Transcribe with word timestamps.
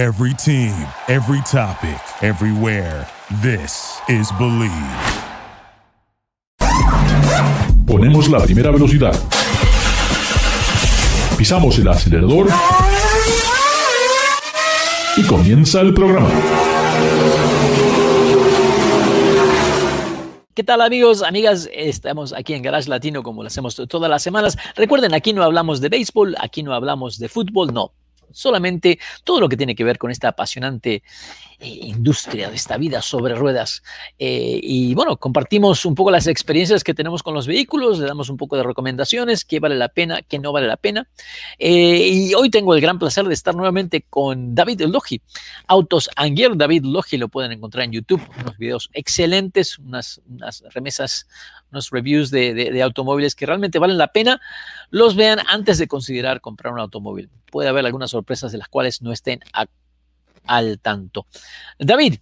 Every 0.00 0.32
team, 0.32 0.72
every 1.08 1.42
topic, 1.42 2.00
everywhere. 2.22 3.06
This 3.42 4.00
is 4.08 4.32
Believe. 4.38 4.72
Ponemos 7.86 8.30
la 8.30 8.38
primera 8.40 8.70
velocidad. 8.70 9.12
Pisamos 11.36 11.78
el 11.80 11.88
acelerador. 11.88 12.48
Y 15.18 15.26
comienza 15.26 15.82
el 15.82 15.92
programa. 15.92 16.30
¿Qué 20.54 20.64
tal 20.64 20.80
amigos, 20.80 21.22
amigas? 21.22 21.68
Estamos 21.74 22.32
aquí 22.32 22.54
en 22.54 22.62
Garage 22.62 22.88
Latino 22.88 23.22
como 23.22 23.42
lo 23.42 23.48
hacemos 23.48 23.76
todas 23.76 24.08
las 24.08 24.22
semanas. 24.22 24.56
Recuerden, 24.76 25.12
aquí 25.12 25.34
no 25.34 25.42
hablamos 25.42 25.82
de 25.82 25.90
béisbol, 25.90 26.36
aquí 26.40 26.62
no 26.62 26.72
hablamos 26.72 27.18
de 27.18 27.28
fútbol, 27.28 27.74
no 27.74 27.92
solamente 28.32 28.98
todo 29.24 29.40
lo 29.40 29.48
que 29.48 29.56
tiene 29.56 29.74
que 29.74 29.84
ver 29.84 29.98
con 29.98 30.10
esta 30.10 30.28
apasionante 30.28 31.02
eh, 31.62 31.68
industria 31.68 32.48
de 32.48 32.56
esta 32.56 32.78
vida 32.78 33.02
sobre 33.02 33.34
ruedas. 33.34 33.82
Eh, 34.18 34.58
y 34.62 34.94
bueno, 34.94 35.18
compartimos 35.18 35.84
un 35.84 35.94
poco 35.94 36.10
las 36.10 36.26
experiencias 36.26 36.82
que 36.82 36.94
tenemos 36.94 37.22
con 37.22 37.34
los 37.34 37.46
vehículos, 37.46 37.98
le 37.98 38.06
damos 38.06 38.30
un 38.30 38.38
poco 38.38 38.56
de 38.56 38.62
recomendaciones, 38.62 39.44
qué 39.44 39.60
vale 39.60 39.76
la 39.76 39.88
pena, 39.88 40.22
qué 40.22 40.38
no 40.38 40.52
vale 40.52 40.66
la 40.66 40.78
pena. 40.78 41.06
Eh, 41.58 42.08
y 42.12 42.34
hoy 42.34 42.48
tengo 42.48 42.74
el 42.74 42.80
gran 42.80 42.98
placer 42.98 43.26
de 43.26 43.34
estar 43.34 43.54
nuevamente 43.54 44.06
con 44.08 44.54
David 44.54 44.80
Logi, 44.82 45.20
Autos 45.66 46.08
Anguier. 46.16 46.56
David 46.56 46.84
Logi 46.84 47.18
lo 47.18 47.28
pueden 47.28 47.52
encontrar 47.52 47.84
en 47.84 47.92
YouTube, 47.92 48.22
unos 48.40 48.56
videos 48.56 48.88
excelentes, 48.94 49.78
unas, 49.78 50.22
unas 50.26 50.64
remesas 50.70 51.26
unos 51.70 51.90
reviews 51.90 52.30
de, 52.30 52.80
automóviles 52.82 53.34
que 53.34 53.46
realmente 53.46 53.78
valen 53.78 53.98
la 53.98 54.08
pena, 54.08 54.40
los 54.90 55.16
vean 55.16 55.38
antes 55.48 55.78
de 55.78 55.88
considerar 55.88 56.40
comprar 56.40 56.72
un 56.72 56.80
automóvil. 56.80 57.30
Puede 57.50 57.68
haber 57.68 57.86
algunas 57.86 58.10
sorpresas 58.10 58.52
de 58.52 58.58
las 58.58 58.68
cuales 58.68 59.02
no 59.02 59.12
estén 59.12 59.40
al 60.44 60.78
tanto. 60.80 61.26
David, 61.78 62.16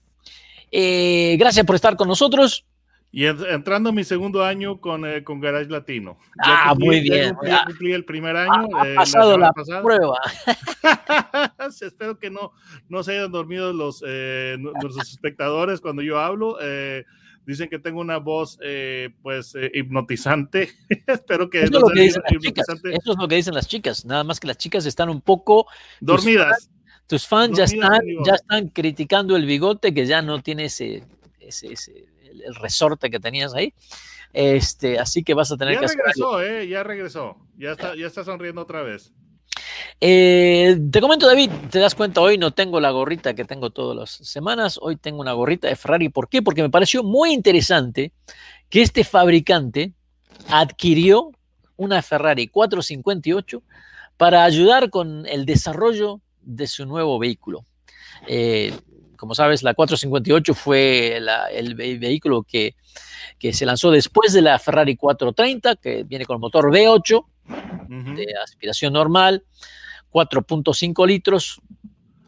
eh, 0.71 1.37
gracias 1.39 1.65
por 1.65 1.75
estar 1.75 1.97
con 1.97 2.09
nosotros. 2.09 2.65
Y 3.11 3.25
entrando 3.25 3.89
en 3.89 3.95
mi 3.95 4.05
segundo 4.05 4.45
año 4.45 4.83
con, 4.83 5.07
eh, 5.07 5.25
con 5.25 5.41
Garage 5.41 5.71
Latino. 5.71 6.19
ah, 6.43 6.75
muy 6.79 7.01
bien. 7.01 7.35
Ya 7.43 7.65
cumplí, 7.65 7.93
el 7.93 8.05
primer 8.05 8.37
año. 8.37 8.69
Ha, 8.77 8.95
pasado 8.97 9.39
la, 9.39 9.51
prueba. 9.83 10.19
Espero 11.81 12.19
que 12.19 12.31
no, 12.31 12.53
no 12.91 13.03
se 13.03 13.13
hayan 13.13 13.33
dormido 13.33 13.73
los, 13.73 14.05
eh, 14.07 14.57
nuestros 14.59 14.99
espectadores 15.09 15.81
cuando 15.81 16.03
yo 16.03 16.19
hablo. 16.19 16.59
Dicen 17.49 17.71
que 17.71 17.79
tengo 17.79 18.03
una 18.03 18.19
voz, 18.19 18.59
eh, 18.61 19.09
pues, 19.23 19.55
eh, 19.55 19.71
hipnotizante. 19.73 20.69
Espero 21.07 21.49
que 21.49 21.63
eso, 21.63 21.81
no 21.81 21.91
es 21.95 22.15
Eso 22.15 23.13
es 23.13 23.19
lo 23.19 23.27
que 23.27 23.37
dicen 23.37 23.55
las 23.55 23.67
chicas. 23.67 24.05
Nada 24.05 24.23
más 24.23 24.39
que 24.39 24.47
las 24.47 24.59
chicas 24.59 24.85
están 24.85 25.09
un 25.09 25.23
poco 25.23 25.67
dormidas. 25.99 26.69
Tus 27.07 27.27
fans, 27.27 27.57
ya, 27.57 27.65
están, 27.65 28.03
ya 28.23 28.35
están 28.35 28.69
criticando 28.69 29.35
el 29.35 29.47
bigote 29.47 29.95
que 29.95 30.05
ya 30.05 30.21
no 30.21 30.43
tiene 30.43 30.67
ese, 30.67 31.05
ese, 31.41 31.73
el 32.45 32.55
resorte 32.57 33.09
que 33.09 33.19
tenías 33.19 33.55
ahí. 33.55 33.73
Este, 34.35 34.99
así 34.99 35.23
que 35.23 35.33
vas 35.33 35.51
a 35.51 35.57
tener 35.57 35.73
ya 35.73 35.81
que 35.81 35.87
regresó, 35.87 36.43
eh, 36.43 36.69
ya 36.69 36.83
regresó, 36.83 37.39
ya 37.57 37.73
está, 37.73 37.97
ya 37.97 38.09
está 38.09 38.25
sonriendo 38.25 38.61
otra 38.61 38.83
vez. 38.83 39.15
Eh, 40.01 40.79
te 40.91 41.01
comento, 41.01 41.27
David, 41.27 41.51
te 41.71 41.79
das 41.79 41.95
cuenta, 41.95 42.21
hoy 42.21 42.39
no 42.39 42.53
tengo 42.53 42.81
la 42.81 42.91
gorrita 42.91 43.35
que 43.35 43.45
tengo 43.45 43.71
todas 43.71 43.97
las 43.97 44.11
semanas, 44.11 44.79
hoy 44.81 44.97
tengo 44.97 45.21
una 45.21 45.33
gorrita 45.33 45.69
de 45.69 45.77
Ferrari. 45.77 46.09
¿Por 46.09 46.29
qué? 46.29 46.43
Porque 46.43 46.63
me 46.63 46.71
pareció 46.71 47.03
muy 47.03 47.33
interesante 47.33 48.13
que 48.69 48.83
este 48.83 49.05
fabricante 49.05 49.93
adquirió 50.49 51.33
una 51.77 52.03
Ferrari 52.03 52.49
458 52.49 53.63
para 54.17 54.45
ayudar 54.45 54.91
con 54.91 55.27
el 55.27 55.47
desarrollo 55.47 56.21
de 56.43 56.67
su 56.67 56.87
nuevo 56.87 57.19
vehículo. 57.19 57.65
Eh, 58.27 58.73
como 59.17 59.35
sabes, 59.35 59.63
la 59.63 59.75
458 59.75 60.55
fue 60.55 61.21
el 61.53 61.75
vehículo 61.75 62.45
que, 62.45 62.77
que, 63.39 63.53
se 63.53 63.67
lanzó 63.67 63.91
después 63.91 64.33
de 64.33 64.43
la 64.43 64.59
Ferrari 64.59 64.97
430, 64.97 65.77
que 65.77 66.05
viene 66.05 66.25
con 66.25 66.41
motor 66.41 66.71
V8 66.71 67.25
de 67.89 68.27
aspiración 68.43 68.93
normal, 68.93 69.45
4.5 70.11 71.07
litros, 71.07 71.61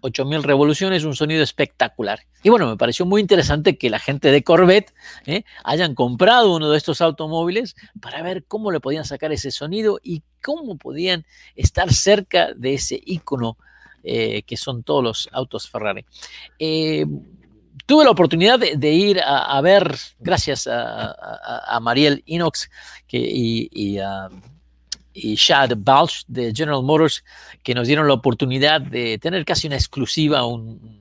8000 0.01 0.43
revoluciones, 0.43 1.05
un 1.05 1.15
sonido 1.15 1.43
espectacular. 1.43 2.21
Y 2.43 2.49
bueno, 2.49 2.69
me 2.69 2.77
pareció 2.77 3.05
muy 3.07 3.21
interesante 3.21 3.77
que 3.77 3.91
la 3.91 3.99
gente 3.99 4.31
de 4.31 4.43
Corvette 4.43 4.95
¿eh? 5.27 5.45
hayan 5.65 5.95
comprado 5.95 6.55
uno 6.55 6.71
de 6.71 6.79
estos 6.79 7.01
automóviles 7.01 7.77
para 8.01 8.23
ver 8.23 8.45
cómo 8.45 8.71
le 8.71 8.81
podían 8.81 9.05
sacar 9.05 9.33
ese 9.33 9.51
sonido 9.51 10.01
y 10.03 10.23
cómo 10.43 10.79
podían 10.79 11.27
estar 11.55 11.93
cerca 11.93 12.53
de 12.55 12.75
ese 12.75 13.01
icono 13.05 13.59
eh, 14.03 14.43
que 14.43 14.57
son 14.57 14.83
todos 14.83 15.05
los 15.05 15.29
autos 15.33 15.69
Ferrari. 15.69 16.07
Eh, 16.59 17.05
tuve 17.85 18.05
la 18.05 18.11
oportunidad 18.11 18.59
de, 18.59 18.93
ir 18.93 19.21
a, 19.23 19.61
ver, 19.61 19.95
gracias 20.19 20.67
a, 20.71 21.79
Mariel 21.83 22.23
Inox 22.25 22.71
que, 23.07 23.19
y, 23.19 23.99
a 23.99 24.29
y 25.13 25.37
Chad 25.37 25.73
Balch 25.77 26.25
de 26.27 26.53
General 26.55 26.83
Motors, 26.83 27.25
que 27.63 27.75
nos 27.75 27.87
dieron 27.87 28.07
la 28.07 28.15
oportunidad 28.15 28.81
de 28.81 29.19
tener 29.19 29.45
casi 29.45 29.67
una 29.67 29.77
exclusiva, 29.77 30.47
un, 30.47 31.01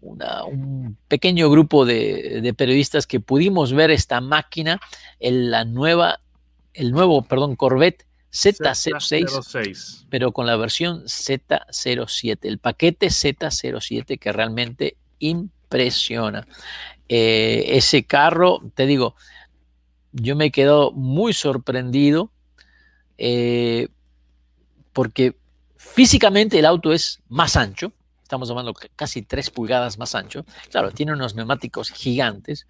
un 0.00 0.96
pequeño 1.08 1.50
grupo 1.50 1.84
de, 1.84 2.54
periodistas 2.56 3.06
que 3.06 3.20
pudimos 3.20 3.72
ver 3.72 3.90
esta 3.90 4.20
máquina, 4.20 4.80
en 5.20 5.50
la 5.50 5.64
nueva, 5.64 6.20
el 6.72 6.90
nuevo, 6.90 7.22
perdón, 7.22 7.56
Corvette 7.56 8.06
Z06, 8.32 10.06
pero 10.10 10.32
con 10.32 10.46
la 10.46 10.56
versión 10.56 11.04
Z07, 11.04 12.38
el 12.42 12.58
paquete 12.58 13.06
Z07 13.06 14.18
que 14.18 14.32
realmente 14.32 14.96
impresiona. 15.20 16.46
Eh, 17.08 17.64
ese 17.68 18.04
carro, 18.04 18.60
te 18.74 18.86
digo, 18.86 19.14
yo 20.12 20.36
me 20.36 20.46
he 20.46 20.50
quedado 20.50 20.92
muy 20.92 21.32
sorprendido 21.32 22.30
eh, 23.18 23.88
porque 24.92 25.36
físicamente 25.76 26.58
el 26.58 26.66
auto 26.66 26.92
es 26.92 27.20
más 27.28 27.56
ancho, 27.56 27.92
estamos 28.22 28.50
hablando 28.50 28.74
casi 28.96 29.22
3 29.22 29.50
pulgadas 29.50 29.98
más 29.98 30.14
ancho. 30.14 30.44
Claro, 30.70 30.90
tiene 30.90 31.12
unos 31.12 31.34
neumáticos 31.34 31.90
gigantes, 31.90 32.66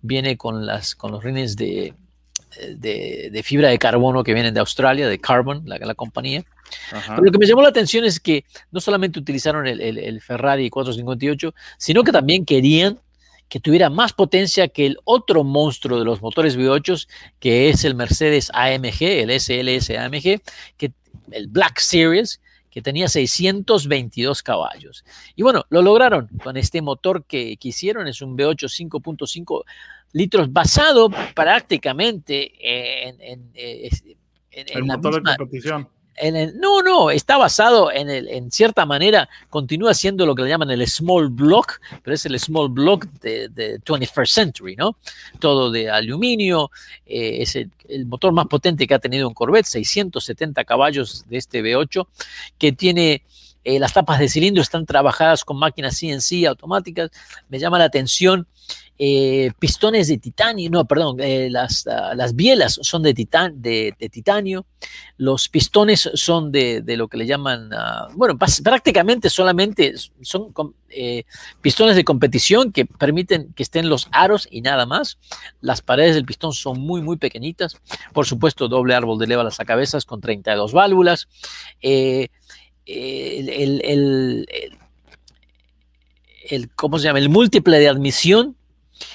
viene 0.00 0.36
con, 0.36 0.66
las, 0.66 0.94
con 0.94 1.12
los 1.12 1.22
rines 1.22 1.56
de, 1.56 1.94
de, 2.76 3.42
fibra 3.44 3.68
de 3.68 3.78
carbono 3.78 4.24
que 4.24 4.34
vienen 4.34 4.54
de 4.54 4.60
Australia, 4.60 5.08
de 5.08 5.18
Carbon, 5.18 5.62
la, 5.66 5.78
la 5.78 5.94
compañía. 5.94 6.44
Pero 6.90 7.22
lo 7.22 7.30
que 7.30 7.38
me 7.38 7.46
llamó 7.46 7.62
la 7.62 7.68
atención 7.68 8.04
es 8.04 8.18
que 8.18 8.44
no 8.70 8.80
solamente 8.80 9.18
utilizaron 9.18 9.66
el, 9.66 9.80
el, 9.80 10.20
Ferrari 10.20 10.70
458, 10.70 11.54
sino 11.78 12.02
que 12.02 12.12
también 12.12 12.44
querían 12.44 12.98
que 13.48 13.60
tuviera 13.60 13.90
más 13.90 14.12
potencia 14.12 14.68
que 14.68 14.86
el 14.86 14.98
otro 15.04 15.44
monstruo 15.44 15.98
de 15.98 16.04
los 16.04 16.22
motores 16.22 16.58
V8, 16.58 17.06
que 17.38 17.68
es 17.68 17.84
el 17.84 17.94
Mercedes 17.94 18.50
AMG, 18.52 19.02
el 19.02 19.40
SLS 19.40 19.90
AMG, 19.90 20.42
que, 20.76 20.92
el 21.30 21.48
Black 21.48 21.78
Series, 21.78 22.40
que 22.70 22.82
tenía 22.82 23.08
622 23.08 24.42
caballos. 24.42 25.04
Y 25.36 25.42
bueno, 25.42 25.64
lo 25.68 25.82
lograron 25.82 26.28
con 26.42 26.56
este 26.56 26.82
motor 26.82 27.24
que, 27.24 27.56
quisieron, 27.56 28.08
es 28.08 28.20
un 28.20 28.36
V8 28.36 28.88
5.5 28.90 29.64
litros 30.12 30.52
basado 30.52 31.10
prácticamente 31.34 32.52
en, 32.60 33.20
en, 33.20 33.52
el 34.50 34.84
motor 34.84 35.22
de 35.22 35.36
competición 35.36 35.88
no, 36.54 36.82
no, 36.82 37.10
está 37.10 37.36
basado 37.36 37.90
en, 37.90 38.08
el, 38.08 38.28
en 38.28 38.50
cierta 38.50 38.86
manera, 38.86 39.28
continúa 39.50 39.94
siendo 39.94 40.26
lo 40.26 40.34
que 40.34 40.42
le 40.42 40.48
llaman 40.48 40.70
el 40.70 40.86
small 40.86 41.28
block, 41.28 41.80
pero 42.02 42.14
es 42.14 42.24
el 42.26 42.38
small 42.38 42.68
block 42.68 43.06
de, 43.20 43.80
21st 43.80 44.26
century, 44.26 44.76
¿no? 44.76 44.96
Todo 45.40 45.70
de 45.70 45.90
aluminio, 45.90 46.70
eh, 47.06 47.38
es 47.42 47.56
el, 47.56 47.70
motor 48.06 48.32
más 48.32 48.46
potente 48.46 48.86
que 48.86 48.94
ha 48.94 48.98
tenido 48.98 49.28
un 49.28 49.34
Corvette, 49.34 49.66
670 49.66 50.64
caballos 50.64 51.24
de 51.28 51.36
este 51.36 51.62
V8, 51.62 52.06
que 52.58 52.72
tiene 52.72 53.22
eh, 53.64 53.78
las 53.78 53.94
tapas 53.94 54.18
de 54.18 54.28
cilindro 54.28 54.62
están 54.62 54.84
trabajadas 54.84 55.44
con 55.44 55.58
máquinas 55.58 55.98
CNC 55.98 56.46
automáticas. 56.46 57.10
Me 57.48 57.58
llama 57.58 57.78
la 57.78 57.86
atención 57.86 58.46
eh, 58.96 59.50
pistones 59.58 60.06
de 60.06 60.18
titanio, 60.18 60.70
no, 60.70 60.84
perdón, 60.84 61.16
eh, 61.18 61.48
las, 61.50 61.84
ah, 61.88 62.14
las, 62.14 62.36
bielas 62.36 62.78
son 62.80 63.02
de, 63.02 63.12
titanio, 63.12 64.66
los 65.16 65.48
pistones 65.48 66.08
son 66.14 66.52
de, 66.52 66.84
lo 66.86 67.08
que 67.08 67.16
le 67.16 67.26
llaman, 67.26 67.70
ah, 67.72 68.06
bueno, 68.14 68.38
prácticamente 68.38 69.30
solamente 69.30 69.94
son 70.22 70.54
pistones 71.60 71.96
de 71.96 72.04
competición 72.04 72.70
que 72.70 72.86
permiten 72.86 73.52
que 73.54 73.64
estén 73.64 73.88
los 73.88 74.06
aros 74.12 74.46
y 74.48 74.60
nada 74.60 74.86
más. 74.86 75.18
Las 75.60 75.82
paredes 75.82 76.14
del 76.14 76.24
pistón 76.24 76.52
son 76.52 76.78
muy, 76.78 77.02
muy 77.02 77.16
pequeñitas. 77.16 77.76
Por 78.12 78.26
supuesto, 78.26 78.68
doble 78.68 78.94
árbol 78.94 79.18
de 79.18 79.26
leva 79.26 79.42
las 79.42 79.56
cabezas 79.56 80.04
con 80.04 80.20
32 80.20 80.72
válvulas. 80.72 81.26
El, 82.86 84.46
el, 86.50 86.70
¿cómo 86.76 86.98
se 86.98 87.04
llama? 87.04 87.18
El 87.18 87.28
múltiple 87.28 87.78
de 87.78 87.88
admisión 87.88 88.56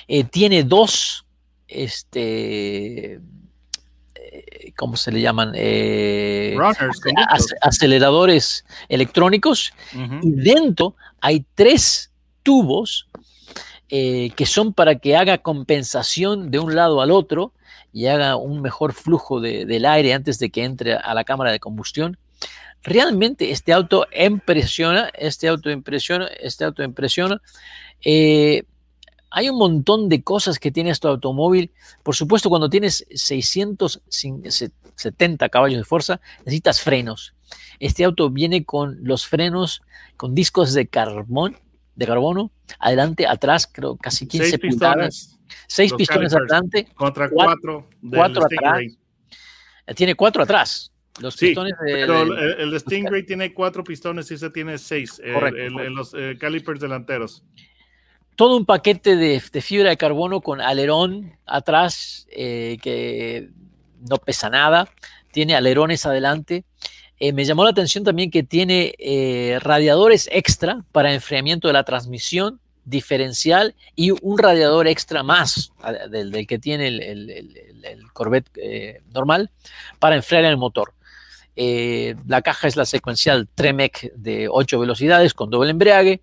eh, 0.07 0.23
tiene 0.23 0.63
dos 0.63 1.25
este, 1.67 3.19
eh, 4.15 4.73
¿cómo 4.75 4.97
se 4.97 5.11
le 5.11 5.21
llaman? 5.21 5.51
Eh, 5.55 6.55
Runners, 6.57 6.99
aceleradores 7.61 8.65
electrónicos 8.89 9.71
y 10.23 10.31
dentro 10.31 10.95
hay 11.21 11.45
tres 11.53 12.11
tubos 12.43 13.07
eh, 13.89 14.31
que 14.35 14.45
son 14.45 14.73
para 14.73 14.95
que 14.95 15.15
haga 15.15 15.37
compensación 15.39 16.49
de 16.51 16.59
un 16.59 16.75
lado 16.75 17.01
al 17.01 17.11
otro 17.11 17.53
y 17.93 18.05
haga 18.07 18.35
un 18.35 18.61
mejor 18.61 18.93
flujo 18.93 19.39
de- 19.41 19.65
del 19.65 19.85
aire 19.85 20.13
antes 20.13 20.37
de 20.39 20.49
que 20.49 20.63
entre 20.63 20.93
a 20.93 21.13
la 21.13 21.23
cámara 21.23 21.51
de 21.51 21.59
combustión. 21.59 22.17
Realmente 22.83 23.51
este 23.51 23.73
auto 23.73 24.07
impresiona, 24.17 25.09
este 25.17 25.47
auto 25.47 25.69
impresiona, 25.69 26.27
este 26.27 26.63
auto 26.63 26.83
impresiona. 26.83 27.41
Eh, 28.03 28.63
hay 29.31 29.49
un 29.49 29.57
montón 29.57 30.09
de 30.09 30.23
cosas 30.23 30.57
que 30.59 30.71
tiene 30.71 30.89
este 30.91 31.07
automóvil. 31.07 31.71
Por 32.03 32.15
supuesto, 32.15 32.49
cuando 32.49 32.69
tienes 32.69 33.05
670 33.13 35.49
caballos 35.49 35.77
de 35.79 35.83
fuerza, 35.83 36.19
necesitas 36.39 36.81
frenos. 36.81 37.33
Este 37.79 38.03
auto 38.03 38.29
viene 38.29 38.65
con 38.65 38.97
los 39.03 39.25
frenos 39.27 39.81
con 40.17 40.35
discos 40.35 40.73
de 40.73 40.87
carbón, 40.87 41.57
de 41.95 42.05
carbono, 42.05 42.51
adelante, 42.79 43.25
atrás, 43.27 43.67
creo 43.71 43.95
casi 43.97 44.27
15 44.27 44.49
Seis 44.49 44.59
pulgadas, 44.61 45.07
pistones 45.07 45.39
seis 45.67 45.93
pistones 45.93 46.33
adelante, 46.33 46.87
contra 46.95 47.29
Cuatro- 47.29 47.87
cuatro, 48.09 48.45
atrás. 48.45 48.81
tiene 49.95 50.15
cuatro 50.15 50.43
atrás. 50.43 50.91
Los 51.19 51.35
Sí, 51.35 51.47
pistones 51.47 51.73
de, 51.85 51.93
Pero 51.93 52.21
el, 52.23 52.73
el 52.73 52.79
Stingray 52.79 53.25
tiene 53.25 53.53
cuatro 53.53 53.83
pistones 53.83 54.29
y 54.31 54.35
ese 54.35 54.49
tiene 54.49 54.77
seis. 54.77 55.21
Correcto, 55.33 55.59
el- 55.59 55.73
correcto. 55.73 55.93
los 55.93 56.13
eh, 56.13 56.37
calipers 56.39 56.79
delanteros. 56.79 57.43
todo 58.35 58.55
un 58.55 58.65
paquete 58.65 59.15
de, 59.15 59.41
de 59.51 59.61
fibra 59.61 59.89
de 59.89 59.97
carbono 59.97 60.39
con 60.41 60.61
alerón 60.61 61.37
atrás 61.45 62.25
eh, 62.31 62.77
que 62.81 63.49
no 64.07 64.17
pesa 64.17 64.49
nada, 64.49 64.87
tiene 65.31 65.55
alerones 65.55 66.05
adelante. 66.05 66.63
Eh, 67.19 67.33
me 67.33 67.43
llamó 67.43 67.65
la 67.65 67.71
atención 67.71 68.05
también 68.05 68.31
que 68.31 68.43
tiene 68.43 68.95
radiadores 69.61 70.29
extra 70.31 70.85
para 70.93 71.13
enfriamiento 71.13 71.67
de 71.67 71.73
la 71.73 71.83
transmisión 71.83 72.61
diferencial 72.85 73.75
y 73.95 74.11
un 74.11 74.37
radiador 74.37 74.87
extra 74.87 75.21
más 75.21 75.73
del, 76.09 76.31
del 76.31 76.47
que 76.47 76.59
tiene 76.59 76.87
el, 76.87 77.01
el- 77.01 77.29
el- 77.29 77.57
el- 77.57 77.85
el 77.85 78.11
Corvette 78.13 78.49
eh, 78.55 79.01
normal 79.13 79.51
para 79.99 80.15
enfriar 80.15 80.45
el 80.45 80.55
motor. 80.57 80.93
Eh, 81.61 82.15
la 82.25 82.41
caja 82.41 82.69
es 82.69 82.77
la 82.77 82.85
secuencial 82.85 83.49
Tremec 83.53 84.13
de 84.15 84.47
8 84.49 84.79
velocidades 84.79 85.33
con 85.33 85.49
doble 85.49 85.71
embrague. 85.71 86.21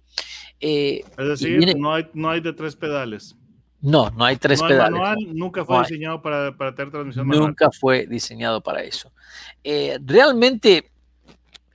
Eh, 0.61 1.05
Es 1.19 1.29
decir, 1.29 1.59
viene- 1.59 1.75
no, 1.75 1.93
hay, 1.93 2.06
no 2.15 2.31
hay 2.31 2.41
de 2.41 2.55
tres 2.55 2.75
pedales. 2.75 3.37
no, 3.83 4.09
no 4.17 4.25
hay 4.25 4.37
tres 4.37 4.62
no 4.62 4.69
pedales. 4.69 4.93
manual, 4.93 5.17
nunca 5.37 5.62
fue 5.67 5.77
No 5.77 5.83
diseñado 5.83 6.23
para, 6.23 6.56
para 6.56 6.75
tener 6.75 6.91
transmisión 6.91 7.27
manual. 7.27 7.49
Nunca 7.49 7.71
fue 7.71 8.06
diseñado 8.06 8.62
para 8.62 8.83
eso. 8.83 9.12
Eh, 9.62 9.99
realmente 10.05 10.91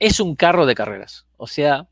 es 0.00 0.18
un 0.18 0.34
carro 0.34 0.66
de 0.66 0.74
carreras. 0.74 1.24
O 1.36 1.46
sea, 1.46 1.86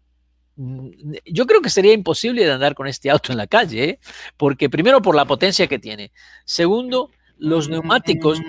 mm, 0.56 0.88
yo 1.26 1.46
creo 1.46 1.60
que 1.62 1.70
sería 1.70 1.92
imposible 1.92 2.44
de 2.44 2.50
andar 2.50 2.74
con 2.74 2.88
este 2.88 3.10
auto 3.10 3.30
en 3.30 3.38
la 3.38 3.46
calle, 3.46 3.84
¿eh? 3.84 3.98
porque 4.36 4.68
primero 4.68 5.00
por 5.00 5.14
la 5.14 5.24
potencia 5.24 5.68
que 5.68 5.78
tiene. 5.78 6.10
Segundo, 6.44 7.10
los 7.38 7.68
neumáticos 7.68 8.40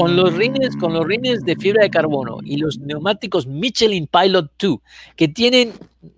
con 0.00 0.16
los 0.16 0.34
rines, 0.34 0.76
con 0.76 0.94
los 0.94 1.06
rines 1.06 1.44
de 1.44 1.56
fibra 1.56 1.82
de 1.82 1.90
carbono 1.90 2.38
y 2.42 2.56
los 2.56 2.78
neumáticos 2.78 3.46
Michelin 3.46 4.06
Pilot 4.06 4.50
2, 4.58 4.78
que 5.14 5.28
tienen 5.28 5.72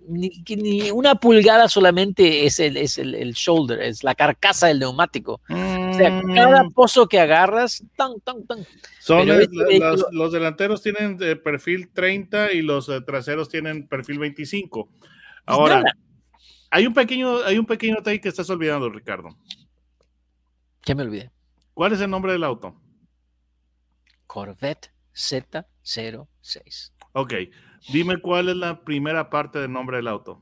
ni, 0.07 0.91
una 0.93 1.17
pulgada 1.17 1.69
solamente 1.69 2.47
es, 2.47 2.61
el, 2.61 2.77
es 2.77 2.99
el, 2.99 3.17
el 3.17 3.33
shoulder, 3.33 3.81
es 3.81 4.05
la 4.05 4.15
carcasa 4.15 4.69
del 4.69 4.79
neumático. 4.79 5.41
O 5.49 5.95
sea, 5.95 6.23
cada 6.35 6.69
pozo 6.71 7.09
que 7.09 7.19
agarras, 7.19 7.83
tan, 7.97 8.21
tan, 8.21 8.47
tan. 8.47 8.65
Son 9.01 9.29
este 9.29 9.49
vehículo- 9.49 10.09
los 10.13 10.33
delanteros 10.33 10.81
tienen 10.81 11.17
de 11.17 11.35
perfil 11.35 11.91
30 11.93 12.53
y 12.53 12.63
los 12.63 12.89
eh, 12.89 13.01
traseros 13.01 13.49
tienen 13.49 13.89
perfil 13.89 14.21
25. 14.21 14.89
Ahora, 15.47 15.79
nada. 15.79 15.97
hay 16.71 16.87
un 16.87 16.95
pequeño, 16.95 17.39
hay 17.45 17.59
un 17.59 17.67
pequeño 17.67 17.97
detalle 17.97 18.21
que 18.21 18.29
estás 18.29 18.49
olvidando, 18.49 18.89
Ricardo. 18.91 19.31
Ya 20.87 20.95
me 20.95 21.03
olvidé. 21.03 21.31
¿Cuál 21.75 21.93
es 21.93 22.01
el 22.01 22.11
nombre 22.11 22.33
del 22.33 22.45
auto? 22.45 22.77
Corvette 24.33 24.91
Z06. 25.15 26.91
Ok, 27.13 27.35
dime 27.93 28.17
cuál 28.19 28.49
es 28.49 28.57
la 28.57 28.83
primera 28.83 29.29
parte 29.29 29.59
del 29.59 29.71
nombre 29.71 29.99
del 29.99 30.09
auto. 30.09 30.41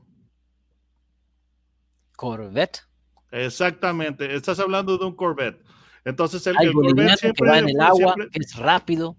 Corvette. 2.15 2.83
Exactamente, 3.31 4.33
estás 4.33 4.61
hablando 4.61 4.97
de 4.97 5.03
un 5.03 5.13
Corvette. 5.15 5.61
Entonces, 6.05 6.47
el, 6.47 6.55
Corvette 6.55 6.87
liviano 6.87 7.09
que 7.11 7.17
siempre, 7.17 7.49
va 7.49 7.59
en 7.59 7.67
el 7.69 7.81
agua, 7.81 8.13
siempre- 8.15 8.29
es 8.41 8.55
rápido. 8.55 9.17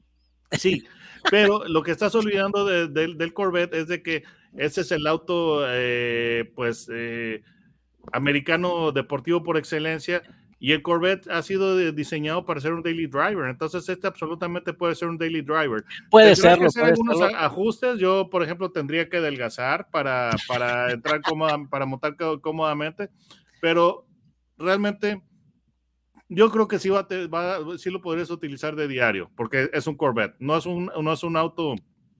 Sí, 0.52 0.84
pero 1.30 1.64
lo 1.68 1.82
que 1.82 1.90
estás 1.90 2.14
olvidando 2.14 2.64
de- 2.64 2.88
del- 2.88 3.18
del 3.18 3.34
Corvette 3.34 3.74
es 3.74 3.88
de 3.88 4.02
que 4.02 4.24
ese 4.56 4.80
es 4.80 4.90
el 4.90 5.06
auto, 5.06 5.64
eh, 5.68 6.50
pues, 6.56 6.88
eh, 6.90 7.42
americano 8.10 8.90
deportivo 8.92 9.42
por 9.42 9.58
excelencia 9.58 10.22
y 10.64 10.70
el 10.70 10.80
Corvette 10.80 11.28
ha 11.28 11.42
sido 11.42 11.76
diseñado 11.92 12.46
para 12.46 12.60
ser 12.60 12.72
un 12.72 12.82
daily 12.84 13.08
driver. 13.08 13.48
Entonces, 13.48 13.88
este 13.88 14.06
absolutamente 14.06 14.72
puede 14.72 14.94
ser 14.94 15.08
un 15.08 15.18
daily 15.18 15.42
driver. 15.42 15.84
Puede 16.08 16.34
Tendrá 16.36 16.52
que 16.52 16.56
serlo, 16.56 16.66
hacer 16.68 16.80
puede 16.82 16.92
algunos 16.92 17.18
serlo. 17.18 17.36
ajustes. 17.38 17.98
Yo, 17.98 18.30
por 18.30 18.44
ejemplo, 18.44 18.70
tendría 18.70 19.08
que 19.08 19.16
adelgazar 19.16 19.90
para, 19.90 20.30
para 20.46 20.92
entrar 20.92 21.20
cómoda, 21.22 21.58
para 21.68 21.84
montar 21.84 22.14
có- 22.16 22.40
cómodamente, 22.40 23.10
pero 23.60 24.06
realmente 24.56 25.20
yo 26.28 26.48
creo 26.52 26.68
que 26.68 26.78
sí, 26.78 26.88
va, 26.90 27.02
va- 27.08 27.76
sí 27.76 27.90
lo 27.90 28.00
podrías 28.00 28.30
utilizar 28.30 28.76
de 28.76 28.86
diario, 28.86 29.32
porque 29.36 29.68
es 29.72 29.86
un 29.88 29.96
Corvette, 29.96 30.36
no 30.38 30.56
es 30.56 30.64
un, 30.64 30.92
no 31.02 31.12
es 31.12 31.24
un 31.24 31.36
auto. 31.36 31.74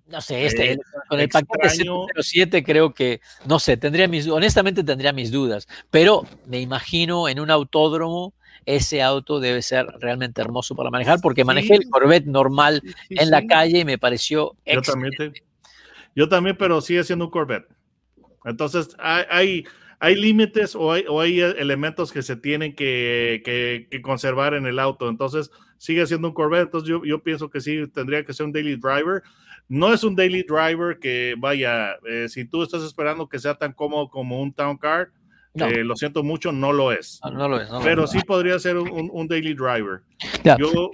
No 0.07 0.21
sé, 0.21 0.45
este, 0.47 0.73
Eh, 0.73 0.79
con 1.09 1.21
el 1.21 1.29
paquete 1.29 1.67
extraño. 1.69 2.07
707 2.15 2.65
creo 2.65 2.93
que, 2.93 3.21
no 3.47 3.59
sé, 3.59 3.77
tendría 3.77 4.09
mis, 4.09 4.27
honestamente 4.29 4.85
tendría 4.85 5.13
mis 5.13 5.31
dudas, 5.31 5.67
pero 5.91 6.25
me 6.47 6.61
imagino 6.61 7.29
en 7.29 7.41
un 7.41 7.51
autódromo 7.51 8.35
ese 8.67 9.03
auto 9.03 9.41
debe 9.41 9.63
ser 9.63 9.87
realmente 10.01 10.41
hermoso 10.41 10.77
para 10.77 10.91
manejar 10.91 11.21
porque 11.23 11.45
manejé 11.45 11.75
el 11.77 11.83
Sí. 11.85 11.91
Corvette 11.91 12.27
normal 12.27 12.81
Sí, 12.85 12.93
sí, 13.09 13.15
en 13.19 13.31
la 13.31 13.41
sí. 13.41 13.47
calle 13.47 13.79
y 13.81 13.85
me 13.85 13.99
pareció 13.99 14.55
Yo 14.67 14.83
también, 14.83 15.13
te- 15.17 15.33
yo 16.15 16.29
también, 16.29 16.57
pero 16.59 16.81
sigue 16.81 17.03
siendo 17.05 17.25
un 17.25 17.31
Corvette. 17.31 17.67
Entonces, 18.45 18.95
hay, 18.99 19.25
hay, 19.31 19.65
hay 19.99 20.15
límites 20.17 20.75
o 20.77 20.93
hay, 20.93 21.05
o 21.09 21.21
hay 21.21 21.41
elementos 21.41 22.13
que 22.13 22.23
se 22.23 22.37
tienen 22.37 22.75
que, 22.75 23.41
que- 23.45 23.89
que 23.91 24.03
conservar 24.03 24.55
en 24.55 24.67
el 24.67 24.79
auto. 24.79 25.09
Entonces, 25.09 25.51
sigue 25.79 26.07
siendo 26.07 26.29
un 26.29 26.35
Corvette. 26.35 26.65
Entonces, 26.65 26.89
yo, 26.89 27.03
yo 27.05 27.23
pienso 27.23 27.49
que 27.51 27.61
sí, 27.61 27.87
tendría 27.89 28.25
que 28.25 28.33
ser 28.35 28.47
un 28.47 28.53
daily 28.53 28.77
driver. 28.77 29.23
No 29.69 29.93
es 29.93 30.05
un 30.05 30.15
daily 30.15 30.43
driver 30.43 30.99
que 30.99 31.35
vaya, 31.39 31.95
eh, 32.09 32.29
si 32.29 32.45
tú 32.45 32.63
estás 32.63 32.83
esperando 32.83 33.29
que 33.29 33.39
sea 33.39 33.55
tan 33.55 33.73
cómodo 33.73 34.09
como 34.11 34.41
un 34.43 34.53
Town 34.53 34.77
Car, 34.77 35.09
No, 35.55 35.67
eh, 35.67 35.85
lo 35.85 35.97
siento 35.97 36.23
mucho, 36.23 36.53
no 36.53 36.73
lo 36.73 36.93
es. 36.93 37.21
no, 37.25 37.31
no 37.31 37.49
lo 37.49 37.61
es. 37.61 37.69
Pero 37.83 38.07
sí 38.07 38.21
podría 38.27 38.59
ser 38.59 38.77
un, 38.79 39.29
daily 39.29 39.55
driver. 39.55 40.03
Yo, 40.59 40.91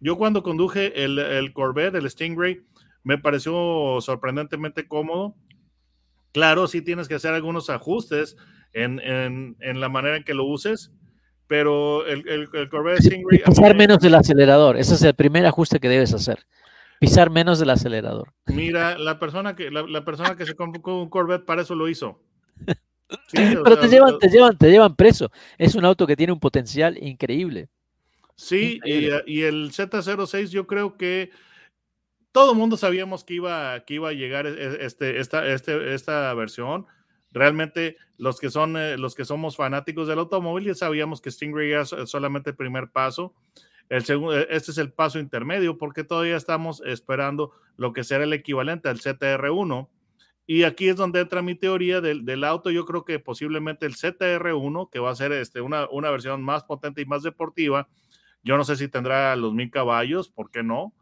yo 0.00 0.16
cuando 0.16 0.42
conduje 0.42 1.04
el, 1.04 1.18
el 1.18 1.52
Corvette, 1.52 1.96
el 1.96 2.08
Stingray, 2.10 2.60
me 3.04 3.18
pareció 3.18 3.98
sorprendentemente 4.00 4.86
cómodo. 4.86 5.34
Claro, 6.32 6.66
sí 6.68 6.80
tienes 6.80 7.08
que 7.08 7.14
hacer 7.16 7.34
algunos 7.34 7.68
ajustes 7.68 8.36
en, 8.72 8.98
en- 9.00 9.56
en 9.60 9.80
la 9.80 9.88
manera 9.90 10.16
en 10.16 10.24
que 10.24 10.32
lo 10.34 10.44
uses, 10.44 10.90
pero 11.46 12.06
el, 12.06 12.26
el- 12.28 12.48
el 12.54 12.68
Corvette 12.70 13.02
Stingray... 13.02 13.42
me- 13.60 13.74
menos 13.74 13.98
del 13.98 14.14
acelerador, 14.14 14.78
ese 14.78 14.94
es 14.94 15.02
el 15.02 15.14
primer 15.14 15.44
ajuste 15.44 15.78
que 15.80 15.88
debes 15.90 16.14
hacer. 16.14 16.38
Pisar 17.02 17.30
menos 17.30 17.58
del 17.58 17.70
acelerador. 17.70 18.32
Mira, 18.46 18.96
la 18.96 19.18
persona 19.18 19.56
que, 19.56 19.70
la, 19.72 19.82
la 19.82 20.04
persona 20.04 20.36
que 20.36 20.46
se 20.46 20.54
compró 20.54 21.02
un 21.02 21.08
Corvette 21.10 21.44
para 21.44 21.62
eso 21.62 21.74
lo 21.74 21.88
hizo. 21.88 22.22
Sí, 23.28 23.36
Pero 23.64 23.74
sea, 23.74 23.80
te 23.80 23.88
llevan, 23.88 24.18
te 24.20 24.28
llevan, 24.28 24.56
te 24.56 24.70
llevan 24.70 24.94
preso. 24.94 25.30
Es 25.58 25.74
un 25.74 25.84
auto 25.84 26.06
que 26.06 26.14
tiene 26.14 26.32
un 26.32 26.38
potencial 26.38 26.96
increíble. 27.02 27.68
Sí, 28.36 28.80
y, 28.84 28.92
Increíble. 28.92 29.22
y 29.26 29.42
el 29.42 29.72
Z06 29.72 30.50
yo 30.50 30.66
creo 30.68 30.96
que 30.96 31.30
todo 32.30 32.52
el 32.52 32.58
mundo 32.58 32.76
sabíamos 32.76 33.24
que 33.24 33.34
iba, 33.34 33.80
que 33.84 33.94
iba 33.94 34.08
a 34.08 34.12
llegar 34.12 34.46
e- 34.46 34.50
e- 34.50 34.84
este, 34.86 35.18
esta, 35.18 35.46
este, 35.46 35.94
esta 35.94 36.32
versión. 36.34 36.86
Realmente 37.32 37.96
los 38.16 38.38
que, 38.38 38.48
son, 38.48 38.76
eh, 38.76 38.96
los 38.96 39.14
que 39.16 39.24
somos 39.24 39.56
fanáticos 39.56 40.06
del 40.06 40.20
automóvil 40.20 40.66
ya 40.66 40.74
sabíamos 40.76 41.20
que 41.20 41.30
Stingray 41.32 41.72
era 41.72 41.84
so- 41.84 42.06
solamente 42.06 42.50
el 42.50 42.56
primer 42.56 42.90
paso. 42.90 43.34
Segundo, 44.00 44.38
este 44.38 44.70
es 44.70 44.78
el 44.78 44.92
paso 44.92 45.18
intermedio 45.18 45.76
porque 45.76 46.02
todavía 46.04 46.36
estamos 46.36 46.82
esperando 46.86 47.52
lo 47.76 47.92
que 47.92 48.04
será 48.04 48.24
el 48.24 48.32
equivalente 48.32 48.88
al 48.88 49.00
ZR1. 49.00 49.88
Y 50.46 50.64
aquí 50.64 50.88
es 50.88 50.96
donde 50.96 51.20
entra 51.20 51.42
mi 51.42 51.54
teoría 51.54 52.00
del, 52.00 52.24
del 52.24 52.42
auto. 52.44 52.70
Yo 52.70 52.84
creo 52.84 53.04
que 53.04 53.18
posiblemente 53.18 53.86
el 53.86 53.94
ZR1, 53.94 54.90
que 54.90 54.98
va 54.98 55.10
a 55.10 55.14
ser 55.14 55.32
este, 55.32 55.60
una, 55.60 55.88
una 55.90 56.10
versión 56.10 56.42
más 56.42 56.64
potente 56.64 57.00
y 57.02 57.06
más 57.06 57.22
deportiva, 57.22 57.88
yo 58.42 58.56
no 58.56 58.64
sé 58.64 58.76
si 58.76 58.88
tendrá 58.88 59.36
los 59.36 59.52
mil 59.54 59.70
caballos, 59.70 60.28
¿por 60.28 60.50
qué 60.50 60.62
no? 60.62 60.92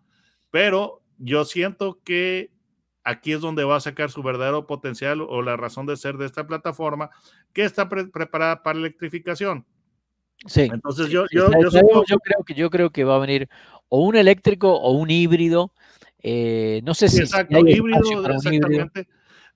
Pero 0.50 1.00
yo 1.16 1.44
siento 1.44 2.00
que 2.04 2.50
aquí 3.02 3.32
es 3.32 3.40
donde 3.40 3.64
va 3.64 3.76
a 3.76 3.80
sacar 3.80 4.10
su 4.10 4.22
verdadero 4.22 4.66
potencial 4.66 5.22
o 5.22 5.40
la 5.42 5.56
razón 5.56 5.86
de 5.86 5.96
ser 5.96 6.18
de 6.18 6.26
esta 6.26 6.46
plataforma 6.46 7.10
que 7.54 7.64
está 7.64 7.88
pre- 7.88 8.08
preparada 8.08 8.62
para 8.62 8.78
electrificación. 8.78 9.64
Sí. 10.46 10.68
Entonces 10.72 11.08
yo, 11.08 11.24
yo, 11.30 11.50
yo 11.50 11.68
está- 11.68 11.80
supongo- 11.80 12.04
yo 12.06 12.18
creo 12.18 12.44
que 12.44 12.54
yo 12.54 12.70
creo 12.70 12.90
que 12.90 13.04
va 13.04 13.16
a 13.16 13.20
venir 13.20 13.48
o 13.88 14.04
un 14.04 14.16
eléctrico 14.16 14.72
o 14.74 14.92
un 14.92 15.10
híbrido. 15.10 15.72
eh, 16.22 16.82
no 16.84 16.92
sé 16.92 17.08
Sí, 17.08 17.16
si 17.16 17.22
exacto, 17.22 17.56
hay 17.56 17.62
híbrido, 17.72 18.00
exactamente. 18.30 19.08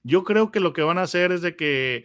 Yo 0.03 0.25
creo 0.25 0.50
que 0.50 0.61
lo 0.61 0.73
que 0.73 0.81
van 0.83 0.97
a 0.99 1.03
hacer 1.03 1.31
es 1.33 1.43
de 1.43 1.57
que 1.57 2.05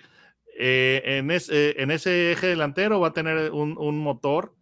eh, 0.58 1.02
en, 1.06 1.32
ese, 1.32 1.82
en 1.82 1.92
ese 1.92 2.34
eje 2.34 2.48
delantero 2.48 3.00
va 3.00 3.10
a 3.10 3.14
tener 3.14 3.52
un, 3.52 3.78
un 3.78 4.00
motor 4.00 4.54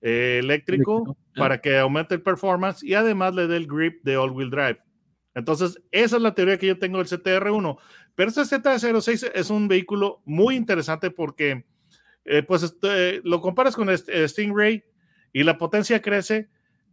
eh, 0.00 0.38
eléctrico 0.40 0.98
Eléctrico, 0.98 1.16
para 1.34 1.60
que 1.60 1.76
aumente 1.78 2.14
el 2.14 2.22
performance 2.22 2.82
y 2.84 2.94
además 2.94 3.34
le 3.34 3.46
dé 3.48 3.56
el 3.56 3.66
grip 3.66 4.02
de 4.04 4.16
all-wheel 4.16 4.50
drive. 4.50 4.78
Entonces, 5.34 5.80
esa 5.90 6.16
es 6.16 6.22
la 6.22 6.34
teoría 6.34 6.58
que 6.58 6.66
yo 6.66 6.78
tengo 6.78 6.98
del 6.98 7.06
CTR1. 7.06 7.78
Pero 8.14 8.28
este 8.30 8.42
Z06 8.42 9.30
es 9.34 9.50
un 9.50 9.66
vehículo 9.66 10.20
muy 10.24 10.56
interesante 10.56 11.10
porque, 11.10 11.64
eh, 12.24 12.42
pues, 12.42 12.62
este, 12.62 13.20
lo 13.24 13.40
comparas 13.40 13.74
con 13.74 13.88
el 13.88 13.94
St- 13.96 14.28
Stingray 14.28 14.84
y 15.32 15.42
la 15.42 15.58
potencia 15.58 16.00
crece, 16.02 16.48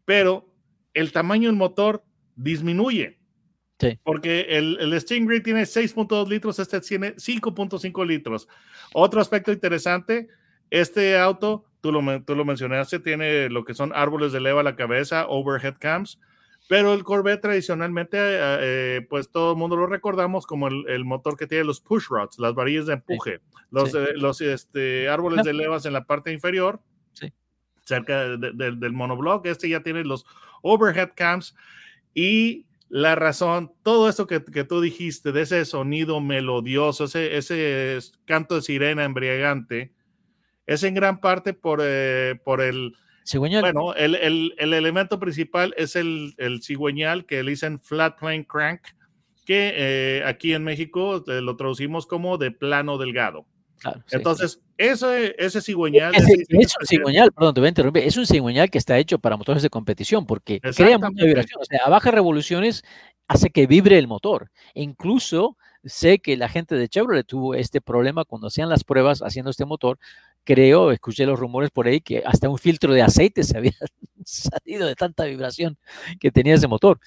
pero 0.06 0.52
el 0.94 1.12
tamaño 1.12 1.50
del 1.50 1.56
motor 1.58 2.04
disminuye. 2.36 3.20
Sí. 3.80 3.98
Porque 4.04 4.42
el, 4.50 4.78
el 4.80 5.00
Stingray 5.00 5.42
tiene 5.42 5.62
6.2 5.64 6.28
litros, 6.28 6.60
este 6.60 6.82
tiene 6.82 7.16
5.5 7.16 8.06
litros. 8.06 8.48
Otro 8.94 9.22
aspecto 9.22 9.52
interesante, 9.52 10.28
este 10.70 11.18
auto, 11.18 11.66
tú 11.82 11.92
lo, 11.92 12.24
tú 12.24 12.36
lo 12.36 12.44
mencionaste, 12.44 13.00
tiene 13.00 13.50
lo 13.50 13.64
que 13.64 13.74
son 13.74 13.92
árboles 13.96 14.32
de 14.34 14.42
leva 14.42 14.62
a 14.62 14.64
la 14.64 14.76
cabeza, 14.76 15.28
overhead 15.28 15.76
cams, 15.80 16.20
pero 16.70 16.94
el 16.94 17.04
Corvette 17.04 17.42
tradicionalmente, 17.42 18.18
eh, 18.20 18.58
eh, 18.62 19.08
pues 19.10 19.32
todo 19.32 19.54
el 19.54 19.58
mundo 19.58 19.76
lo 19.76 19.88
recordamos 19.88 20.46
como 20.46 20.68
el, 20.68 20.86
el 20.88 21.04
motor 21.04 21.36
que 21.36 21.48
tiene 21.48 21.64
los 21.64 21.82
push 21.82 22.06
rods, 22.10 22.38
las 22.38 22.54
varillas 22.54 22.86
de 22.86 22.94
empuje, 22.94 23.40
los, 23.72 23.92
sí. 23.92 23.98
eh, 23.98 24.14
los 24.16 24.40
este, 24.40 25.10
árboles 25.10 25.44
de 25.44 25.54
levas 25.54 25.88
en 25.88 25.94
la 25.94 26.06
parte 26.06 26.32
inferior, 26.32 26.80
Sí. 27.14 27.34
cerca 27.86 28.38
de- 28.38 28.52
de- 28.54 28.72
del 28.74 28.94
monoblock. 28.94 29.48
Este 29.48 29.68
ya 29.68 29.82
tiene 29.82 30.04
los 30.04 30.28
overhead 30.62 31.10
cams 31.16 31.56
y 32.14 32.68
la 32.88 33.16
razón, 33.16 33.74
todo 33.82 34.08
esto 34.08 34.28
que, 34.28 34.44
que 34.46 34.64
tú 34.64 34.80
dijiste 34.80 35.32
de 35.32 35.42
ese 35.42 35.66
sonido 35.66 36.22
melodioso, 36.22 37.06
ese, 37.06 37.36
ese 37.36 37.98
canto 38.26 38.54
de 38.56 38.62
sirena 38.62 39.06
embriagante, 39.06 39.92
es 40.68 40.84
en 40.84 40.94
gran 40.94 41.20
parte 41.20 41.54
por, 41.54 41.80
eh, 41.84 42.40
por 42.46 42.62
el, 42.62 42.96
Cigüeñal. 43.30 43.62
bueno, 43.62 43.94
el, 43.94 44.16
el- 44.16 44.56
el 44.58 44.74
elemento 44.74 45.20
principal 45.20 45.74
es 45.78 45.96
el, 45.96 46.34
el 46.38 46.64
cigüeñal 46.64 47.26
que 47.26 47.44
le 47.44 47.52
dicen 47.52 47.80
flat 47.80 48.18
plane 48.18 48.48
crank, 48.48 48.82
que 49.46 49.74
eh, 49.76 50.24
aquí 50.26 50.54
en 50.54 50.64
México 50.64 51.24
eh, 51.28 51.42
lo 51.42 51.56
traducimos 51.56 52.08
como 52.08 52.38
de 52.38 52.52
plano 52.52 52.98
delgado. 52.98 53.46
claro, 53.78 54.00
sí, 54.00 54.04
sí. 54.08 54.16
Entonces, 54.18 54.62
ese, 54.78 55.36
ese 55.38 55.62
cigüeñal... 55.62 56.16
Es 56.16 56.26
diseño 56.26 56.60
un 56.80 56.88
cigüeñal, 56.88 57.32
perdón, 57.32 57.54
te 57.54 57.60
voy 57.62 57.68
a 57.68 57.70
interrumpir, 57.70 58.04
es 58.04 58.18
un 58.18 58.26
cigüeñal 58.26 58.70
que 58.70 58.78
está 58.78 58.98
hecho 58.98 59.20
para 59.20 59.38
motores 59.38 59.62
de 59.62 59.70
competición 59.70 60.26
porque 60.26 60.60
crea 60.60 60.98
mucha 60.98 61.26
vibración, 61.26 61.62
o 61.62 61.66
sea, 61.66 61.82
a 61.86 61.90
bajas 61.90 62.14
revoluciones 62.14 62.84
hace 63.28 63.52
que 63.52 63.68
vibre 63.68 63.98
el 64.00 64.08
motor. 64.08 64.50
E 64.74 64.82
incluso 64.82 65.56
sé 65.84 66.20
que 66.20 66.36
la 66.36 66.50
gente 66.50 66.76
de 66.76 66.90
Chevrolet 66.90 67.26
tuvo 67.28 67.54
este 67.56 67.80
problema 67.80 68.26
cuando 68.26 68.48
hacían 68.48 68.70
las 68.70 68.84
pruebas 68.84 69.22
haciendo 69.22 69.52
este 69.52 69.66
motor. 69.66 70.00
Creo, 70.50 70.92
escuché 70.92 71.28
los 71.28 71.40
rumores 71.40 71.70
por 71.70 71.86
ahí 71.86 72.02
que 72.02 72.24
hasta 72.26 72.50
un 72.50 72.58
filtro 72.58 72.92
de 72.92 73.04
aceite 73.04 73.44
se 73.44 73.56
había 73.56 73.74
salido 74.26 74.88
de 74.88 74.96
tanta 74.96 75.26
vibración 75.26 75.78
que 76.20 76.32
tenía 76.32 76.56
ese 76.56 76.68
motor. 76.68 77.00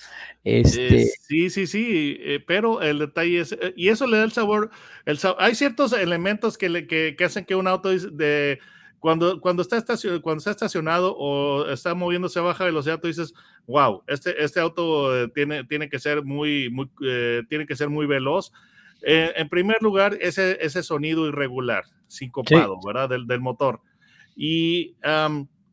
Este, 0.45 1.03
Eh, 1.03 1.07
sí, 1.27 1.51
sí, 1.51 1.67
sí, 1.67 2.17
eh, 2.21 2.39
pero 2.47 2.81
el 2.83 3.01
detalle 3.01 3.41
es, 3.41 3.51
eh, 3.51 3.75
y 3.77 3.89
eso 3.89 4.07
le 4.07 4.19
da 4.19 4.23
el 4.25 4.31
sabor, 4.31 4.71
el 5.07 5.19
sa- 5.19 5.35
hay 5.41 5.57
ciertos 5.57 5.93
elementos 5.93 6.57
que, 6.57 6.69
le, 6.69 6.87
que, 6.87 7.17
que 7.19 7.25
hacen 7.25 7.45
que 7.45 7.57
un 7.57 7.67
auto 7.67 7.89
de, 7.91 8.61
cuando, 9.01 9.41
cuando, 9.41 9.63
está 9.63 9.77
estacionado, 9.77 10.23
cuando 10.23 10.39
está 10.39 10.53
estacionado 10.53 11.17
o 11.17 11.67
está 11.69 11.97
moviéndose 11.97 12.39
a 12.39 12.43
baja 12.43 12.65
velocidad, 12.65 13.01
tú 13.01 13.09
dices, 13.09 13.35
wow, 13.67 14.05
este, 14.07 14.41
este 14.45 14.61
auto 14.61 15.17
eh, 15.25 15.29
tiene, 15.35 15.65
tiene 15.65 15.89
que 15.89 15.99
ser 15.99 16.23
muy, 16.23 16.71
muy 16.71 16.89
eh, 17.05 17.43
tiene 17.49 17.67
que 17.67 17.75
ser 17.75 17.89
muy 17.89 18.07
veloz. 18.07 18.53
Eh, 19.03 19.33
en 19.37 19.49
primer 19.49 19.83
lugar, 19.83 20.17
ese, 20.21 20.59
ese 20.61 20.83
sonido 20.83 21.27
irregular, 21.27 21.85
sincopado, 22.07 22.79
¿verdad? 22.85 23.09
Del, 23.09 23.27
del 23.27 23.41
motor. 23.41 23.81
Y 24.37 24.97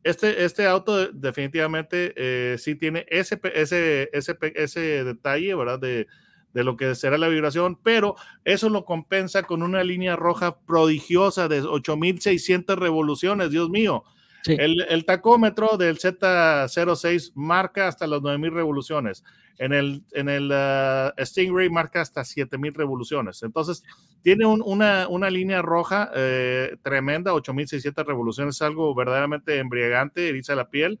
este, 0.02 0.44
este 0.44 0.66
auto 0.66 1.12
definitivamente 1.12 2.12
eh, 2.16 2.58
sí 2.58 2.74
tiene 2.74 3.06
ese, 3.08 3.40
ese, 3.54 4.10
ese, 4.12 4.36
ese 4.54 5.04
detalle, 5.04 5.54
¿verdad? 5.54 5.78
De, 5.78 6.06
de 6.52 6.64
lo 6.64 6.76
que 6.76 6.94
será 6.94 7.18
la 7.18 7.28
vibración, 7.28 7.78
pero 7.82 8.16
eso 8.44 8.68
lo 8.68 8.84
compensa 8.84 9.42
con 9.42 9.62
una 9.62 9.84
línea 9.84 10.16
roja 10.16 10.58
prodigiosa 10.60 11.48
de 11.48 11.60
8600 11.60 12.78
revoluciones, 12.78 13.50
Dios 13.50 13.70
mío. 13.70 14.04
Sí. 14.42 14.56
El, 14.58 14.80
el 14.88 15.04
tacómetro 15.04 15.76
del 15.76 15.98
Z06 15.98 17.32
marca 17.34 17.88
hasta 17.88 18.06
las 18.06 18.22
9000 18.22 18.52
revoluciones. 18.52 19.24
En 19.58 19.74
el, 19.74 20.02
en 20.12 20.28
el 20.30 20.50
ah, 20.52 21.12
Stingray 21.18 21.68
marca 21.68 22.00
hasta 22.00 22.24
7000 22.24 22.72
revoluciones. 22.74 23.42
Entonces, 23.42 23.82
tiene 24.22 24.46
un- 24.46 24.62
una, 24.64 25.06
una 25.08 25.28
línea 25.28 25.60
roja 25.60 26.10
eh, 26.14 26.76
tremenda, 26.82 27.34
8600 27.34 28.06
revoluciones, 28.06 28.56
es 28.56 28.62
algo 28.62 28.94
verdaderamente 28.94 29.58
embriagante, 29.58 30.28
eriza 30.30 30.54
la 30.54 30.70
piel. 30.70 30.98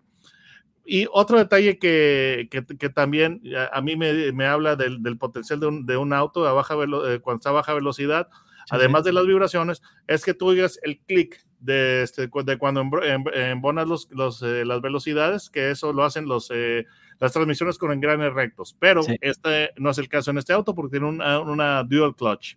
Y 0.84 1.06
otro 1.12 1.38
detalle 1.38 1.78
que, 1.78 2.48
que, 2.50 2.64
que 2.76 2.88
también 2.90 3.40
a, 3.56 3.78
a 3.78 3.80
mí 3.80 3.96
me, 3.96 4.32
me 4.32 4.46
habla 4.46 4.76
del, 4.76 5.02
del 5.02 5.16
potencial 5.16 5.60
de 5.60 5.66
un, 5.66 5.86
de 5.86 5.96
un 5.96 6.12
auto 6.12 6.46
a 6.46 6.52
baja 6.52 6.74
velo- 6.74 7.08
eh, 7.10 7.20
cuando 7.20 7.38
está 7.38 7.50
a 7.50 7.54
baja 7.54 7.72
velocidad, 7.74 8.28
Sí, 8.66 8.76
además 8.76 9.02
sí. 9.02 9.08
de 9.08 9.12
las 9.14 9.26
vibraciones, 9.26 9.80
es 10.06 10.22
que 10.24 10.34
tú 10.34 10.48
oigas 10.48 10.78
el 10.82 10.98
clic 11.00 11.42
de, 11.60 12.02
este, 12.02 12.28
de 12.28 12.58
cuando 12.58 12.80
em- 13.02 13.24
embonas 13.34 13.86
los, 13.86 14.08
los, 14.10 14.42
eh, 14.42 14.64
las 14.64 14.80
velocidades, 14.80 15.50
que 15.50 15.70
eso 15.70 15.92
lo 15.92 16.04
hacen 16.04 16.26
los, 16.26 16.50
eh, 16.54 16.86
las 17.18 17.32
transmisiones 17.32 17.76
con 17.78 17.92
engranes 17.92 18.32
rectos. 18.32 18.74
Pero 18.78 19.02
Sí. 19.02 19.16
este 19.20 19.70
no 19.76 19.90
es 19.90 19.98
el 19.98 20.08
caso 20.08 20.30
en 20.30 20.38
este 20.38 20.52
auto 20.52 20.74
porque 20.74 20.92
tiene 20.92 21.06
una, 21.06 21.38
una 21.40 21.82
dual 21.84 22.16
clutch. 22.16 22.56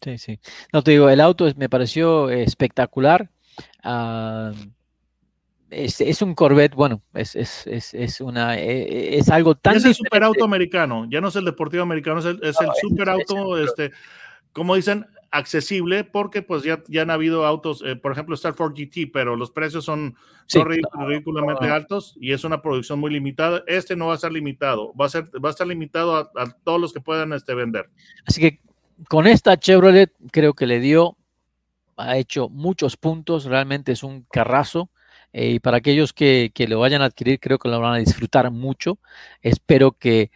Sí, 0.00 0.18
sí. 0.18 0.38
No 0.72 0.82
te 0.82 0.92
digo, 0.92 1.08
el 1.08 1.20
auto 1.20 1.46
me 1.56 1.68
pareció 1.68 2.30
espectacular. 2.30 3.30
Ah, 3.82 4.52
es, 5.70 6.00
es 6.00 6.22
un 6.22 6.34
Corvette, 6.34 6.74
bueno, 6.74 7.02
es, 7.14 7.34
es, 7.34 7.66
es, 7.66 7.94
es 7.94 8.20
una, 8.20 8.56
eh, 8.58 9.16
es 9.18 9.28
algo 9.30 9.54
tan 9.56 9.76
es 9.76 9.84
el 9.84 9.94
superauto 9.94 10.44
americano, 10.44 11.06
ya 11.10 11.20
no 11.20 11.28
es 11.28 11.36
el 11.36 11.44
deportivo 11.44 11.82
americano, 11.82 12.20
es 12.20 12.26
el, 12.26 12.38
es 12.44 12.60
el 12.60 12.66
No, 12.66 12.72
es- 12.72 12.78
superauto, 12.80 13.58
es- 13.58 13.68
este, 13.70 13.90
como 14.52 14.76
dicen, 14.76 15.06
accesible, 15.34 16.04
porque 16.04 16.42
pues 16.42 16.62
ya, 16.62 16.82
ya 16.86 17.02
han 17.02 17.10
habido 17.10 17.44
autos, 17.44 17.82
eh, 17.84 17.96
por 17.96 18.12
ejemplo, 18.12 18.34
Star 18.36 18.54
Ford 18.54 18.72
GT, 18.74 19.10
pero 19.12 19.34
los 19.34 19.50
precios 19.50 19.84
son, 19.84 20.16
Sí, 20.46 20.58
son 20.60 20.68
ridículamente 21.08 21.66
altos 21.66 22.16
y 22.20 22.32
es 22.32 22.44
una 22.44 22.62
producción 22.62 23.00
muy 23.00 23.10
limitada. 23.10 23.64
Este 23.66 23.96
no 23.96 24.06
va 24.06 24.14
a 24.14 24.18
ser 24.18 24.30
limitado, 24.32 24.94
va 24.94 25.06
a, 25.06 25.08
ser, 25.08 25.24
va 25.44 25.48
a 25.48 25.50
estar 25.50 25.66
limitado 25.66 26.16
a, 26.16 26.30
a 26.36 26.50
todos 26.62 26.80
los 26.80 26.92
que 26.92 27.00
puedan 27.00 27.32
este, 27.32 27.54
vender. 27.54 27.90
Así 28.26 28.40
que 28.40 28.60
con 29.08 29.26
esta 29.26 29.56
Chevrolet 29.58 30.12
creo 30.30 30.54
que 30.54 30.66
le 30.66 30.78
dio, 30.78 31.16
ha 31.96 32.16
hecho 32.16 32.48
muchos 32.48 32.96
puntos, 32.96 33.44
realmente 33.44 33.92
es 33.92 34.02
un 34.02 34.22
carrazo. 34.30 34.90
eh, 35.32 35.50
y 35.50 35.58
para 35.60 35.78
aquellos 35.78 36.12
que, 36.12 36.52
que 36.54 36.68
lo 36.68 36.78
vayan 36.78 37.02
a 37.02 37.06
adquirir, 37.06 37.40
creo 37.40 37.58
que 37.58 37.68
lo 37.68 37.80
van 37.80 37.94
a 37.94 37.98
disfrutar 37.98 38.50
mucho. 38.52 38.98
Espero 39.42 39.92
que 39.92 40.30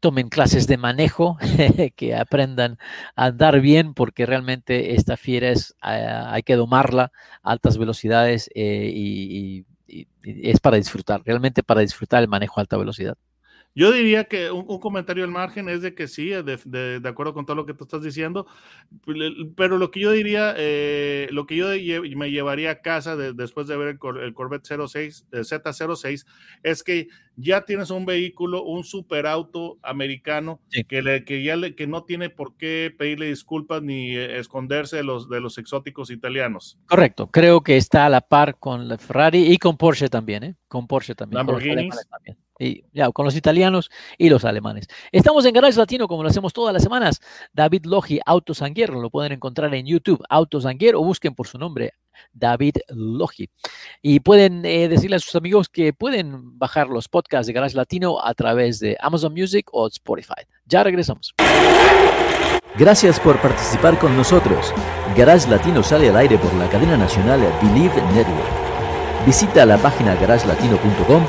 tomen 0.00 0.28
clases 0.28 0.66
de 0.66 0.76
manejo, 0.76 1.38
que 1.96 2.14
aprendan 2.14 2.78
a 3.16 3.26
andar 3.26 3.60
bien, 3.60 3.94
porque 3.94 4.26
realmente 4.26 4.94
esta 4.94 5.16
fiera 5.16 5.50
es, 5.50 5.74
hay 5.80 6.42
que 6.42 6.56
domarla 6.56 7.12
a 7.42 7.52
altas 7.52 7.78
velocidades 7.78 8.50
eh, 8.54 8.90
y, 8.92 9.64
y- 9.88 9.98
y- 10.00 10.06
es 10.50 10.60
para 10.60 10.76
disfrutar, 10.76 11.22
realmente 11.24 11.62
para 11.62 11.80
disfrutar 11.80 12.22
el 12.22 12.28
manejo 12.28 12.60
a 12.60 12.62
alta 12.62 12.76
velocidad. 12.76 13.16
Yo 13.74 13.92
diría 13.92 14.24
que 14.24 14.50
un, 14.50 14.64
un 14.68 14.80
comentario 14.80 15.22
al 15.22 15.30
margen 15.30 15.68
es 15.68 15.82
de 15.82 15.94
que 15.94 16.08
sí, 16.08 16.30
de, 16.30 16.58
de- 16.64 17.00
de 17.00 17.08
acuerdo 17.08 17.34
con 17.34 17.44
todo 17.44 17.56
lo 17.56 17.66
que 17.66 17.74
tú 17.74 17.84
estás 17.84 18.02
diciendo, 18.02 18.46
pero 19.56 19.78
lo 19.78 19.90
que 19.90 20.00
yo 20.00 20.12
diría, 20.12 20.54
eh, 20.56 21.28
lo 21.30 21.46
que 21.46 21.56
yo 21.56 21.68
me 22.16 22.30
llevaría 22.30 22.70
a 22.70 22.80
casa 22.80 23.16
de- 23.16 23.32
después 23.32 23.66
de 23.66 23.76
ver 23.76 23.88
el, 24.02 24.16
el 24.22 24.34
Corvette 24.34 24.64
06, 24.66 25.26
eh, 25.32 25.44
Z06, 25.44 26.26
es 26.62 26.82
que 26.82 27.08
ya 27.36 27.64
tienes 27.64 27.90
un 27.90 28.06
vehículo, 28.06 28.62
un 28.64 28.84
superauto 28.84 29.78
americano 29.82 30.60
Sí. 30.70 30.84
que, 30.84 31.02
le, 31.02 31.24
que 31.24 31.42
ya 31.42 31.56
le, 31.56 31.74
que 31.74 31.86
no 31.86 32.04
tiene 32.04 32.30
por 32.30 32.56
qué 32.56 32.94
pedirle 32.96 33.26
disculpas 33.28 33.82
ni 33.82 34.16
eh, 34.16 34.38
esconderse 34.38 34.96
de 34.96 35.04
los, 35.04 35.28
de 35.28 35.40
los 35.40 35.58
exóticos 35.58 36.10
italianos. 36.10 36.78
Correcto, 36.86 37.28
creo 37.30 37.62
que 37.62 37.76
está 37.76 38.06
a 38.06 38.08
la 38.08 38.20
par 38.20 38.58
con 38.58 38.88
la 38.88 38.98
Ferrari 38.98 39.52
y 39.52 39.58
con 39.58 39.76
Porsche 39.76 40.08
también, 40.08 40.44
¿eh? 40.44 40.54
Con 40.68 40.86
Porsche 40.86 41.14
también. 41.14 41.44
con 41.46 41.54
Lamborghinis. 41.54 41.94
también. 42.10 42.36
Y 42.58 42.84
ya, 42.94 43.10
con 43.10 43.26
los 43.26 43.36
italianos 43.36 43.90
y 44.16 44.30
los 44.30 44.46
alemanes. 44.46 44.86
Estamos 45.12 45.44
en 45.44 45.52
Garage 45.52 45.76
Latino 45.78 46.08
como 46.08 46.22
lo 46.22 46.30
hacemos 46.30 46.54
todas 46.54 46.72
las 46.72 46.82
semanas. 46.82 47.20
David 47.52 47.84
Logi, 47.84 48.18
Autos 48.24 48.62
Anguier, 48.62 48.88
lo 48.88 49.10
pueden 49.10 49.32
encontrar 49.32 49.74
en 49.74 49.84
YouTube, 49.84 50.24
Autos 50.30 50.64
Anguier, 50.64 50.94
o 50.94 51.02
busquen 51.04 51.34
por 51.34 51.46
su 51.48 51.58
nombre, 51.58 51.92
David 52.32 52.76
Logi. 52.88 53.48
Y 54.02 54.20
pueden 54.20 54.64
eh, 54.64 54.88
decirle 54.88 55.16
a 55.16 55.20
sus 55.20 55.34
amigos 55.36 55.68
que 55.68 55.92
pueden 55.92 56.58
bajar 56.58 56.88
los 56.88 57.08
podcasts 57.08 57.46
de 57.46 57.52
Garage 57.52 57.76
Latino 57.76 58.22
a 58.22 58.34
través 58.34 58.80
de 58.80 58.96
Amazon 59.00 59.32
Music 59.32 59.68
o 59.72 59.86
Spotify. 59.86 60.42
Ya 60.66 60.82
regresamos. 60.82 61.34
Gracias 62.78 63.18
por 63.18 63.40
participar 63.40 63.98
con 63.98 64.16
nosotros. 64.16 64.72
Garage 65.16 65.48
Latino 65.48 65.82
sale 65.82 66.10
al 66.10 66.16
aire 66.16 66.36
por 66.36 66.52
la 66.54 66.68
cadena 66.68 66.96
nacional 66.96 67.40
Believe 67.62 68.02
Network. 68.12 68.66
Visita 69.24 69.64
la 69.64 69.78
página 69.78 70.14
garagelatino.com, 70.14 71.24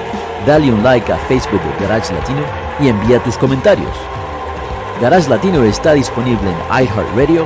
dale 0.45 0.71
un 0.71 0.83
like 0.83 1.11
a 1.11 1.17
Facebook 1.17 1.61
de 1.61 1.85
Garage 1.87 2.13
Latino 2.13 2.41
y 2.79 2.89
envía 2.89 3.23
tus 3.23 3.37
comentarios. 3.37 3.95
Garage 5.01 5.29
Latino 5.29 5.63
está 5.63 5.93
disponible 5.93 6.49
en 6.49 6.83
iHeartRadio, 6.83 7.45